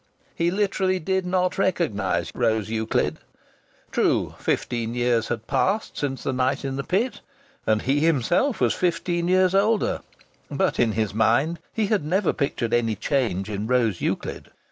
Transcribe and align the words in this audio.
He 0.33 0.49
literally 0.49 0.97
did 0.97 1.27
not 1.27 1.59
recognize 1.59 2.31
Rose 2.33 2.71
Euclid. 2.71 3.17
True, 3.91 4.33
fifteen 4.39 4.95
years 4.95 5.27
had 5.27 5.45
passed 5.45 5.95
since 5.95 6.23
the 6.23 6.33
night 6.33 6.65
in 6.65 6.75
the 6.75 6.83
pit! 6.83 7.21
And 7.67 7.83
he 7.83 7.99
himself 7.99 8.59
was 8.59 8.73
fifteen 8.73 9.27
years 9.27 9.53
older. 9.53 10.01
But 10.49 10.79
in 10.79 10.93
his 10.93 11.13
mind 11.13 11.59
he 11.71 11.85
had 11.85 12.03
never 12.03 12.33
pictured 12.33 12.73
any 12.73 12.95
change 12.95 13.47
in 13.47 13.67
Rose 13.67 14.01
Euclid. 14.01 14.49